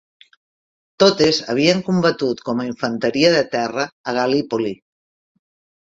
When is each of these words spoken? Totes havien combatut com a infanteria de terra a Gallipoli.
Totes 1.03 1.41
havien 1.53 1.83
combatut 1.91 2.41
com 2.49 2.63
a 2.63 2.67
infanteria 2.71 3.31
de 3.39 3.45
terra 3.57 3.87
a 4.13 4.19
Gallipoli. 4.21 4.77